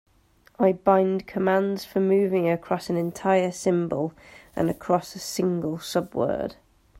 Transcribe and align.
I 0.57 0.71
bind 0.71 1.27
commands 1.27 1.85
for 1.85 1.99
moving 1.99 2.49
across 2.49 2.89
an 2.89 2.97
entire 2.97 3.51
symbol 3.51 4.13
and 4.55 4.67
across 4.67 5.13
a 5.13 5.19
single 5.19 5.77
subword. 5.77 6.55